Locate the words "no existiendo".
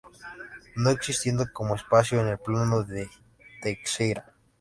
0.77-1.45